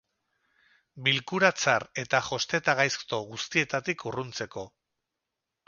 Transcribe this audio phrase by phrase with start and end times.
[1.07, 4.69] Bilkura tzar eta josteta gaizto guztietatik urruntzeko.